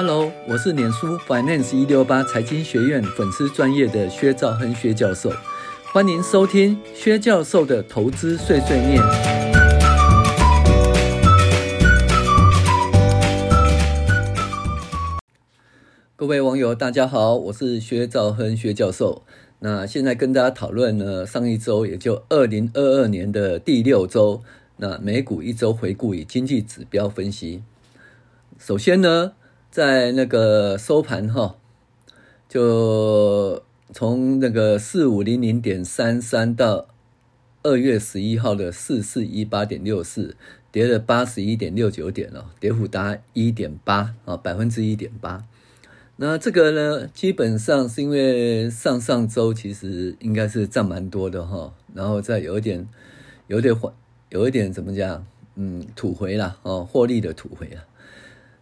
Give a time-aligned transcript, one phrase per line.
[0.00, 5.28] Hello，我是脸书 Finance 一六八财经学院粉丝专业的薛兆亨薛教授，
[5.92, 9.02] 欢迎收听薛教授的投资碎碎念。
[16.14, 19.24] 各位网友，大家好，我是薛兆亨薛教授。
[19.58, 24.44] 那现在跟大家讨论呢，上一周也就二零二二年的第六周，
[24.76, 27.64] 那美股一周回顾与经济指标分析。
[28.60, 29.32] 首先呢。
[29.70, 31.56] 在那个收盘哈，
[32.48, 36.88] 就从那个四五零零点三三到
[37.62, 40.36] 二月十一号的四四一八点六四，
[40.72, 45.44] 跌了八十一点六九点哦，跌幅达一点八啊，百分之一点八。
[46.16, 52.88] 那这个呢，基本上是因为上上周其实应该是涨蛮多的哈，然后再有一点，
[53.46, 53.92] 有点缓，
[54.30, 55.24] 有一点怎么讲？
[55.54, 57.84] 嗯，吐回了哦，获利的吐回了。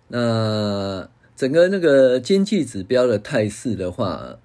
[0.08, 4.38] 那整个那个经济指标的态势的话，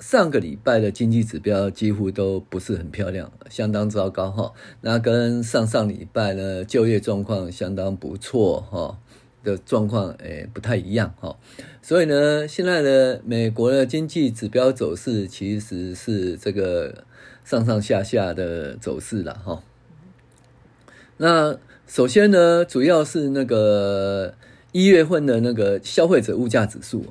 [0.00, 4.52] 上个礼拜的经济指标几乎都不是很漂亮，相当糟糕哈。
[4.80, 8.98] 那跟上上礼拜呢，就业状况相当不错哈
[9.44, 11.36] 的状况诶不太一样哈。
[11.80, 17.04] 所以呢，现在的美国的经济指标走势其实是这个
[17.44, 19.62] 上上下下的走势了哈。
[21.18, 24.34] 那首先呢，主要是那个。
[24.74, 27.04] 一月份的那个消费者物价指数，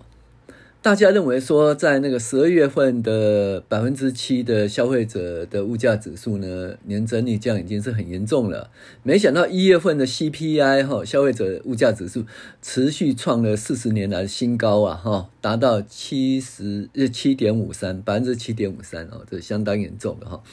[0.82, 8.70] 大家认为说，在那个十二月份的百分之七的消费者的物价指数呢，年增率降已经是很严重了。
[9.02, 12.26] 没想到一月份的 CPI 哈，消费者物价指数
[12.62, 20.44] 持续创了四十年来的新高啊哈，达到七十呃七点五三百分之七点五三哦，这相当严重的哈。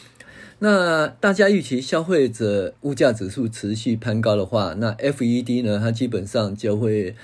[0.63, 7.15] 那大家预期消费者物价指数持续攀高的话，那 FED 呢，它基本上就会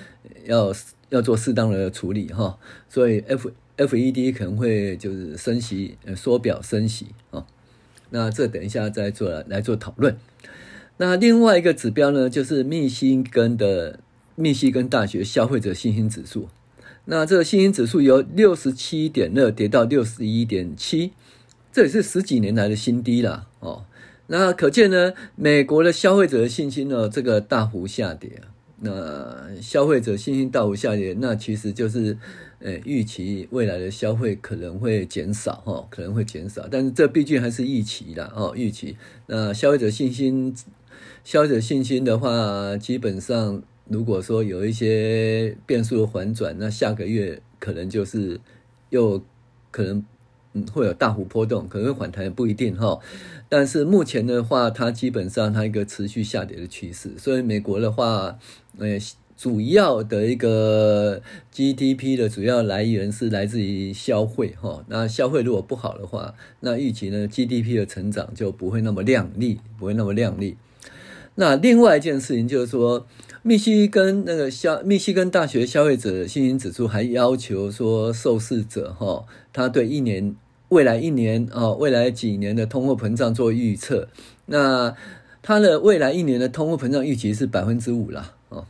[0.47, 0.75] 要
[1.11, 7.47] 要做适当的处理哈，所以 F FED 可能会就是升息，缩表升息啊。
[8.09, 10.17] 那这等一下再做来做讨论。
[10.97, 14.01] 那另外一个指标呢，就是密西根的
[14.35, 16.49] 密西根大学消费者信心指数。
[17.05, 21.13] 那这个信心指数由六十七点二跌到六十一点七。
[21.77, 23.85] 这也是十几年来的新低了哦，
[24.29, 28.41] 那可见呢，美国的消费者的信心呢，这个大幅下跌。
[28.81, 32.17] 那消费者信心大幅下跌，那其实就是，
[32.61, 36.67] 呃，预期未来的消费可能会减少哈，可能会减少。
[36.71, 38.97] 但是这毕竟还是预期的哦，预期。
[39.27, 40.57] 那消费者信心，
[41.25, 48.41] 消费者信心的话，基本上如果说有一些变数的反转，那下个月可能就是
[48.89, 49.23] 又
[49.71, 50.03] 可能。
[50.73, 52.99] 会有大幅波动，可能会反弹也不一定哈。
[53.49, 57.13] 但是目前的话，它基本上它一个持续下跌的趋势。
[57.17, 58.39] 所以美国的话，
[58.79, 58.99] 呃，
[59.37, 61.23] 主要的一个
[61.53, 64.85] GDP 的主要来源是来自于消费哈。
[64.89, 70.57] 那消费如果不好的话，那预期呢 GDP 的成长就不会那么亮丽，不会那么亮丽。
[71.37, 73.07] 那另外一件事情就是说，
[73.43, 80.35] 密西根那个消密西根大学消费者信心指数还要求说，受试者哈，他对一年。
[80.69, 84.09] 未来一年啊，未来几年的通货膨胀做预测，
[84.47, 84.97] 那
[85.41, 88.67] 它的未来一年的通货膨胀预期是百分之五啦，啊，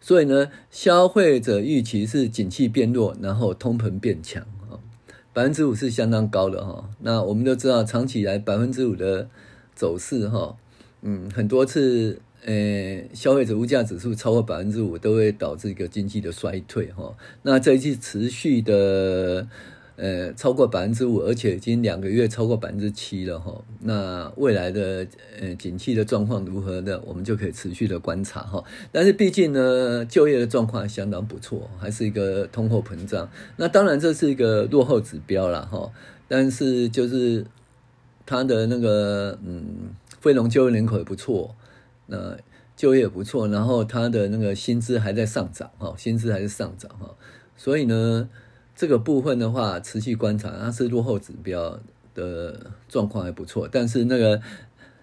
[0.00, 4.78] 所以呢，消费者预期是景气变弱，然后通膨变强啊，
[5.32, 6.88] 百分之五是相当高的哈。
[7.00, 9.28] 那我们都知道，长期以来百分之五的
[9.74, 10.56] 走势哈，
[11.02, 17.12] 嗯，很多次呃，消费者物价指数超过百分之五，都会导致一个经济的衰退哈。
[17.42, 19.48] 那这一次持续的。
[19.96, 23.64] 呃，超过百分之五，而且已经两个月超过百分之七了哈。
[23.80, 25.06] 那未来的
[25.40, 27.00] 呃景气的状况如何呢？
[27.06, 28.62] 我们就可以持续的观察哈。
[28.92, 33.26] 但是毕竟呢，就业的状况相当不错，还是一个通货膨胀。
[33.56, 35.90] 那当然这是一个落后指标了哈。
[36.28, 37.46] 但是就是
[38.26, 41.54] 它的那个嗯，非农就业人口也不错，
[42.04, 42.36] 那
[42.76, 47.14] 就业也不错，然后它的那个薪资还在上涨哈，薪资还是上涨哈。
[47.56, 48.28] 所以呢。
[48.76, 51.80] 这个部分的话，持续观察，它是落后指标
[52.14, 54.42] 的状况还不错，但是那个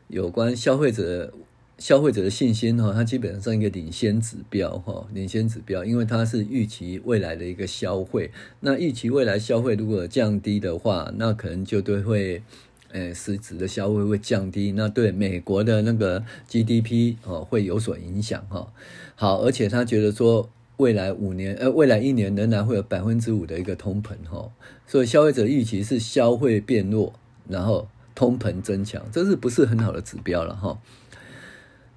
[0.09, 1.33] 有关消费者
[1.79, 8.29] 消费者的信心哈，它基本上是一个领先指标哈，领先指标，因为它是预期未来的一个消费，
[8.59, 12.43] 那预期未来消费如果降低的话，那可能就对会，
[12.91, 18.71] 诶，实质的消费会降低，那对美国的那个 GDP 哦会有所影响哈。
[19.15, 20.47] 好，而且他觉得说。
[20.83, 24.51] 未来五年，呃，未来一年仍然会有百分之五的一个通膨哈，
[24.85, 27.13] 所以消费者预期是消费变弱，
[27.47, 30.77] 然后通膨增强，这是不是很好的指标了哈？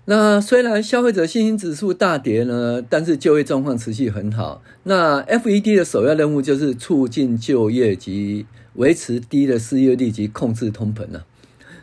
[0.05, 4.63] 那虽然消费者信心指数大跌呢，但是就业状况持续很好。
[4.85, 11.25] 那 FED 的首要任务就是促进就业及维持低的失业率及控制通膨呢。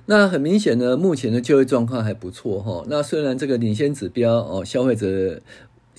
[0.05, 2.85] 那很明显呢，目前的就业状况还不错哈。
[2.87, 5.41] 那虽然这个领先指标哦，消费者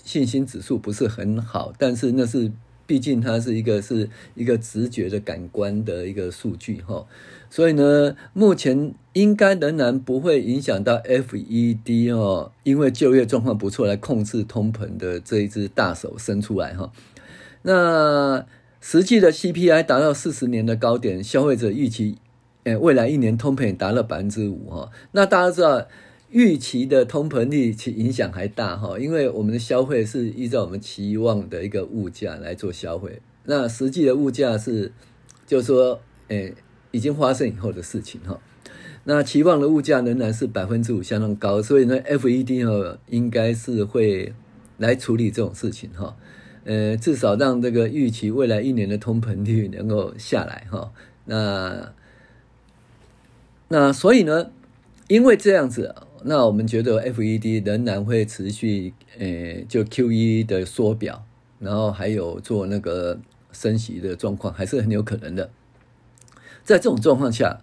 [0.05, 2.53] 信心指数不是很好，但是那是
[2.87, 7.05] 毕竟它是一个是一个直觉的感官的一个数据哈。
[7.49, 16.93] 所以呢，目前应该仍然不会影响到 FED 哦，因为就业状况不错来控制通膨的这一只大手伸出来哈。
[17.63, 18.45] 那
[18.81, 22.19] 实际的 CPI 达到四十年的高点，消费者预期，
[22.65, 24.91] 诶，未来一年通膨达到百分之五哈。
[25.13, 25.87] 那大家知道，
[26.35, 34.93] 预期的通膨率其影响还大哈，因为我们的消费是依照我们期望的一个物价来做消费，那实际的物价是，
[35.47, 36.55] 就是说，诶。
[36.95, 38.39] 已经发生以后的事情哈，
[39.03, 44.33] 那期望的物价仍然是百分之五相当高，所以呢，FED 哈应该是会
[44.79, 46.17] 来处理这种事情哈，
[46.63, 50.93] 呃，至少让这个预期未来一年的通膨率能够下来哈，
[51.25, 51.93] 那
[53.67, 54.53] 那所以呢，
[55.09, 61.23] 因为这样子，那我们觉得 FED 仍然会持续呃，就 QE 的缩表，
[61.59, 63.21] 然后还有做那个
[63.53, 65.51] 升息的状况，还是很有可能的。
[66.63, 67.61] 在这种状况下，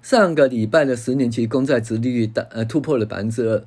[0.00, 3.62] 上个礼拜的十年期公债殖利率大呃突破了百分之二，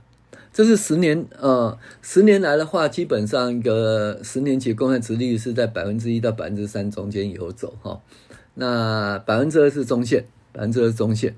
[0.51, 8.01] 这是十年呃十年来的话，基本上一个十年期公债殖利率是在百分之一到百分之三中间游走哈，
[8.55, 11.35] 那百分之二是中线，百分之二中线，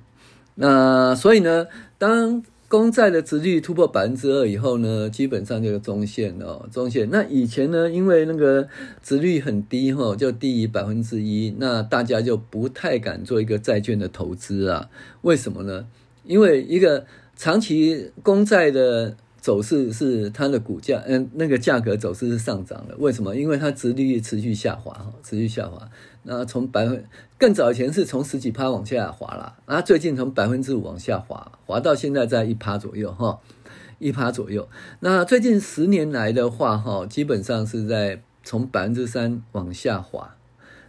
[0.56, 1.68] 那所以呢，
[1.98, 2.42] 当
[2.74, 7.08] 公债的值率突破百分之二以后呢，基本上就是中线哦，中线。
[7.12, 8.68] 那以前呢，因为那个
[9.04, 14.90] 值率很低哈，就低于百分之一，那大家就不太敢做一个债券的投资啊。
[15.22, 15.86] 为什么呢？
[16.24, 17.06] 因为一个
[17.36, 22.96] 长期公债的走势是它的股价，嗯，那个价格走势是上涨的。
[22.98, 23.36] 为什么？
[23.36, 25.90] 因为它殖利率持续下滑哈，持续下滑。
[26.24, 27.04] 那从百分
[27.38, 33.42] 更早以前是从十几趴往下滑了，啊，最近从百分之五往下滑，滑到现在在一趴左右哈，
[34.00, 34.70] 一趴左右。
[35.02, 40.38] 那最近十年来的话哈，基本上是在从百分之三往下滑。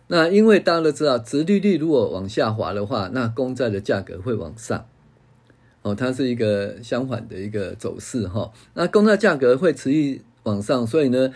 [0.07, 4.87] 那因为大家都知道，殖利率如果往下滑的话，那公债的价格会往上，
[5.85, 8.53] 哦，它是一个相反的一个走势哈。
[8.75, 11.33] 那公债价格会持续往上，所以呢。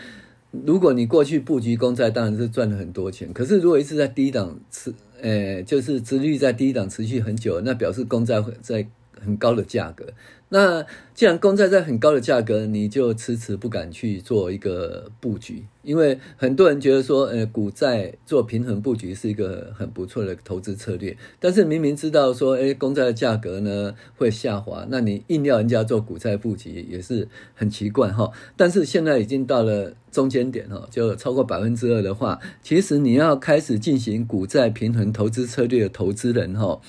[0.64, 3.30] 如果你过去布局公债，当然是赚了很多钱。
[3.34, 4.90] 可是如果一直在低档持，
[5.20, 8.88] 呃，就是殖利率在低档持续很久，那表示公债会在
[9.24, 10.06] 很高的价格。
[10.50, 10.82] 那
[11.12, 21.14] 既然公债在很高的价格，你就迟迟不敢去做一个布局，因为很多人觉得说，呃，股债做平衡布局是一个很不错的投资策略。
[21.38, 28.32] 但是明明知道说，哎，公债的价格呢会下滑，那你硬要人家做股债布局也是很奇怪哈。
[28.56, 36.80] 但是现在已经到了中间点哈，就超过百分之二的话，其实你要开始进行股债平衡投资策略的投资人哈。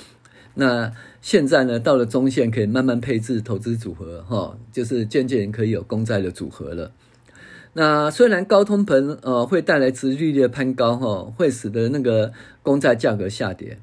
[0.56, 0.92] 那
[1.22, 6.92] 现在呢，到了中线可以慢慢配置投资组合，哈，就是渐渐可以有公债的组合了。
[7.74, 13.78] 那虽然高通膨呃会带来殖利率的攀高，哈，会使得那个公债价格下跌，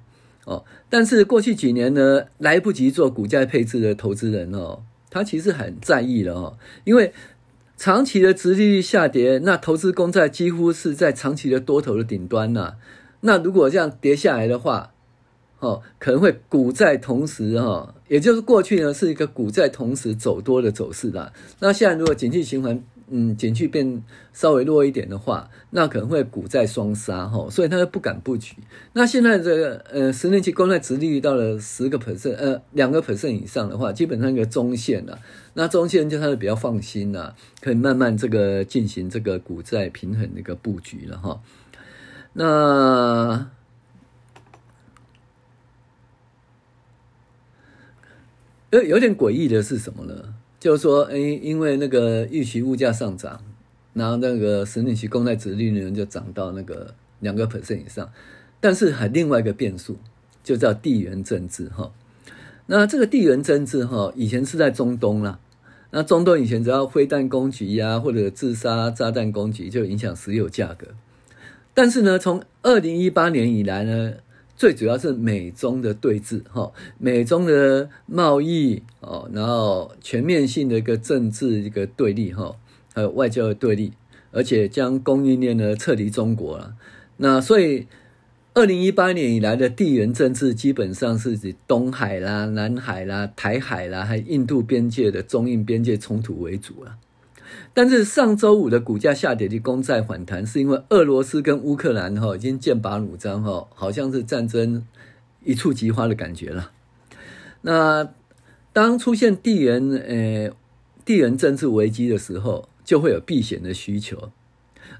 [0.44, 7.12] 哦，但是过去几年呢，来不及做股债配置的投资人哦，他其实很在意了哦，因为
[7.76, 12.74] 长期的殖利率下跌，那投资公债几乎是在长期的多头的顶端呐。
[13.20, 14.92] 那如果这样跌下来的话，
[15.58, 21.32] 哦，可能会股债同时哈，也就是过去呢是一个股债同时走多的走势啦。
[21.60, 24.02] 那现在如果景气循环，嗯，景气变
[24.34, 28.56] 稍微弱一点的话，那可能会股债双杀哈，所以他就不敢布局。
[28.92, 35.18] 那现在这个呃十年期公债殖利率到了十个 percent，呃两个 percent 以上的话，基本上一个中线了。
[35.54, 41.40] 那中线就他就比较放心了，可以慢慢这个进行这个股债平衡的一个布局了哈。
[42.34, 43.48] 那。
[48.76, 50.34] 有有点诡异的是什么呢？
[50.60, 53.40] 就是说，哎，因为那个预期物价上涨，
[53.94, 58.10] 然后那个十年期公债殖利率呢就涨到那个两个 percent 以上，
[58.60, 59.96] 但是还另外一个变数，
[60.44, 61.90] 就叫地缘政治哈。
[62.66, 65.38] 那这个地缘政治哈，以前是在中东啦，
[65.92, 70.88] 那中东以前只要飞弹攻击呀，或者自杀炸弹攻击，就影响石油价格。
[71.72, 74.14] 但是呢，从二零一八年以来呢。
[74.56, 82.56] 最主要是美中的对峙，哈，美中的贸易哦，然后全面性的一个政治一个对立，哈，
[82.94, 83.92] 还有外交的对立，
[84.32, 86.74] 而且将供应链呢撤离中国了。
[87.18, 87.86] 那所以，
[88.54, 96.96] 二零一八年以来的地缘政治基本上是以东海啦、南海啦、台海啦，还印度边界的中印边界冲突为主了。
[97.74, 104.86] 但是上周五的股价下跌的公债反弹，是因为俄罗斯跟乌克兰哈已经剑拔弩张哈，好像是战争
[105.44, 106.72] 一触即发的感觉了。
[107.62, 108.08] 那
[108.72, 110.50] 当出现地缘呃
[111.04, 114.30] 地缘政治危机的时候，就会有避险的需求。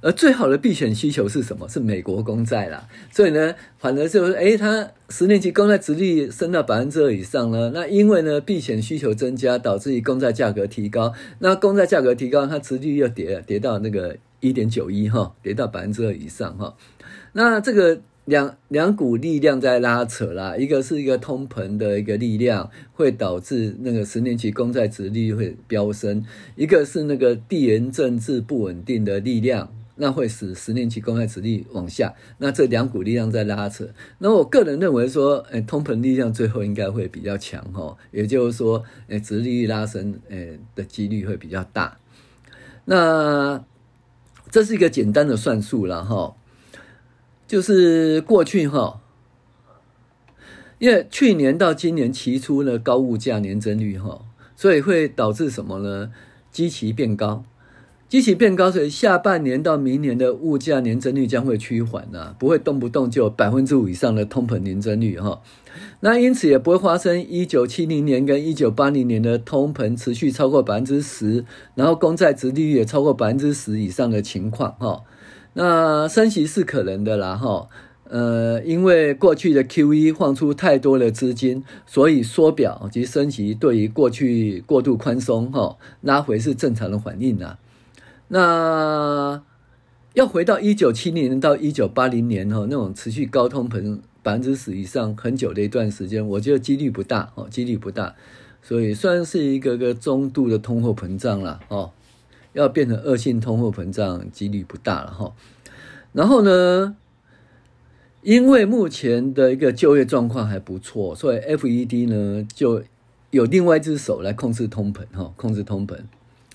[0.00, 1.68] 而最好的避险需求是什么？
[1.68, 2.86] 是美国公债啦。
[3.10, 7.70] 所以呢，反而就是，诶，它十年期公债殖率升到百分之二以上了。
[7.70, 11.12] 那因为呢，避险需求增加，导致于公债价格提高。
[11.38, 16.74] 那公债价格提高，它殖率又跌了，跌到那个一点九一哈，跌到百分之二以上哈。
[17.32, 26.23] 那这个两两股力量在拉扯啦，一个是一个通膨的一个力量，会导致那个十年期公债殖利率会飙升；
[26.54, 29.73] 一个是那个地缘政治不稳定的力量。
[29.99, 33.88] 那会使十年期公债殖利率往下，那这两股力量在拉扯。
[34.18, 41.97] 那我个人认为说，诶，通膨力量最后应该会比较强哈，也就是说，诶，殖利率拉升，诶的几率会比较大。
[42.85, 43.64] 那
[44.50, 46.37] 这是一个简单的算术了哈，
[47.46, 49.00] 就是过去哈，
[50.78, 54.20] 因为去年到今年期初呢高物价年增率哈，
[54.56, 56.10] 所以会导致什么呢？
[56.50, 57.44] 基期变高。
[58.08, 65.42] 基期变高，所以下半年到明年的物价年增率将会趋缓呐，不会动不动就百分之五以上的通膨年增率哈。
[65.98, 75.02] 那因此也不会发生一九七零年跟一九八零年的通膨持续超过百分之十，然后公债殖利率也超过百分之十以上的情况哈。
[75.58, 77.66] 那升息是可能的啦哈，
[78.10, 87.56] 呃，因为过去的 QE 放出太多的资金，所以缩表及升息对于过去过度宽松哈拉回是正常的反应呐。
[88.28, 89.42] 那
[90.12, 98.14] 要回到一九七零年到一九八零年哈，那种持续高通膨百分之十以上很久的一段时间，我觉得几率不大哦，几率不大，
[98.60, 101.90] 所以算是一个个中度的通货膨胀了哦，
[102.56, 105.32] 要变成恶性通货膨胀几率不大了哈。
[106.12, 106.96] 然后呢，
[108.22, 112.82] 因为目前的一个就业状况还不错，所以 FED 呢就
[113.30, 115.96] 有另外一只手来控制通膨哈，控制通膨，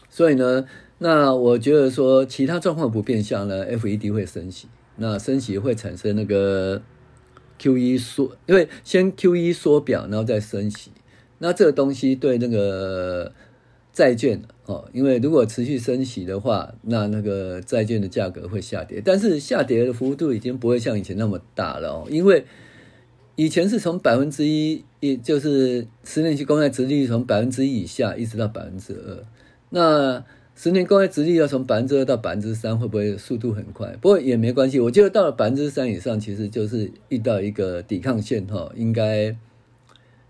[0.09, 0.65] 所以呢。
[1.03, 4.67] 那我觉得说，其他状况不变相呢，FED 会升息，
[4.97, 6.79] 那升息会产生那个
[7.59, 10.91] QE 缩，因为先 QE 缩表，然后再升息，
[11.39, 13.33] 那这个东西对那个
[13.93, 22.45] 债券哦，因为如果持续升息的话，那那个债券的价格会下跌，但是下跌的幅度已经不会像以前那么大了哦，因为
[23.35, 29.25] 以前是从百分之一，也就是十年期公债殖利率从百分之一以下一直到百分之二，
[29.69, 30.23] 那。
[30.53, 33.87] 十年公债殖利率要从百分之二到百分之三，会不会速度很快？
[33.99, 39.35] 不过也没关系，我觉得到了百分之三以上，其实就是遇到一个抵抗线哈，应该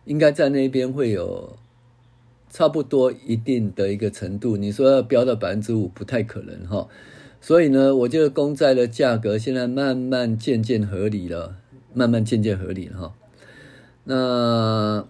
[0.06, 1.58] 应该在那边会有
[2.51, 4.55] 差不多一定的一个程度。
[4.55, 6.88] 你说要飙到百分之五，不太可能哈。
[7.41, 11.55] 所以呢，我觉得公债的价格现在慢慢渐渐合理了，
[11.96, 13.13] 慢慢渐渐合理了哈。
[14.03, 15.08] 那。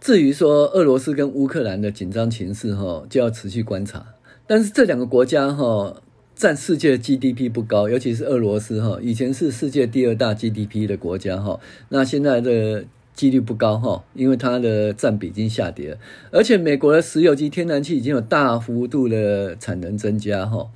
[0.00, 4.14] 至于说俄罗斯跟乌克兰的紧张情势哈，就要持续观察。
[4.46, 6.00] 但是这两个国家哈，
[6.36, 12.84] 占世界 GDP 不高，尤其是俄罗斯哈，以前是世界第二大 GDP 的国家哈，那现在的
[13.18, 15.98] 几率不高哈，因为它的占比已经下跌。
[16.30, 20.68] 而且美国的石油及天然气已经有大幅度的产能增加哈，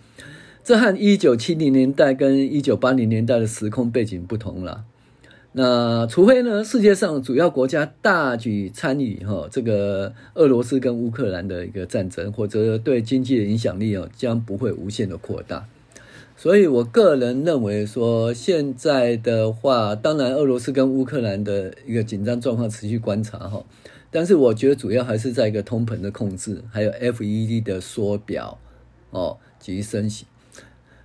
[0.65, 4.83] 这和一九七零年代跟一九八零年代的时空背景不同了。
[5.53, 15.65] 那除非呢，世界上主要国家大举参与哈，这个俄罗斯跟乌克兰的一个战争，或者对经济的影响力哦，将不会无限的扩大。
[16.43, 23.65] 所以我个人认为说，现在的话，当然俄罗斯跟乌克兰的一个紧张状况持续观察哈，
[24.11, 28.59] 但是我觉得主要还是在一个通膨的控制，还有 FED 的缩表
[29.11, 30.27] 哦及升息。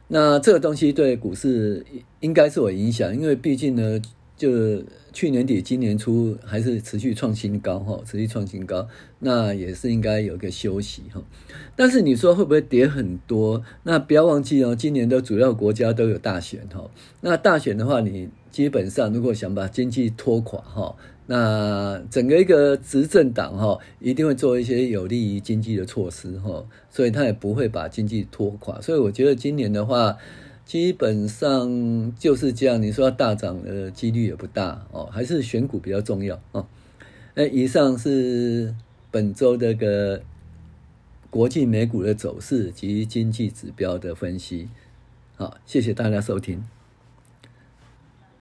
[0.08, 1.86] 那这个东西对股市
[2.20, 4.02] 应该是有影响，因为毕竟呢。
[4.38, 11.20] 就去年底、今年初还是持续创新高哈，持续创新高，那也是应该有一个休息哈。
[11.76, 13.64] 但是你说会不会跌很多？
[13.82, 16.88] 那不要忘记哦，今年的主要国家都有大选哈。
[17.22, 28.80] 那大选的话，你基本上如果想把经济拖垮哈，那整个一个执政党哈，一定会做一些有利于经济的措施哈，所以他也不会把经济拖垮。
[28.82, 30.16] 所以我觉得今年的话。
[30.68, 36.68] 基本上就是这样，你说要大涨的几率也不大哦，还是选股比较重要哦。
[37.36, 38.76] 那以上是
[39.10, 40.22] 本周这个
[41.30, 44.68] 国际美股的走势及经济指标的分析，
[45.38, 46.62] 好，谢谢大家收听。